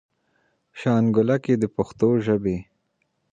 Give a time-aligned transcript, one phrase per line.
[0.79, 2.57] شانګله کښې د پښتو ژبې